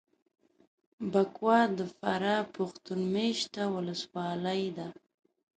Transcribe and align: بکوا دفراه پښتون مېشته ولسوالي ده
بکوا 1.11 1.59
دفراه 1.79 2.43
پښتون 2.55 2.99
مېشته 3.13 3.61
ولسوالي 3.75 4.63
ده 4.77 4.87